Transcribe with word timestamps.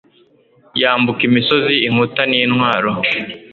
yambuka 0.81 1.21
imisozi 1.29 1.73
inkuta 1.87 2.21
n'intwaro 2.29 2.91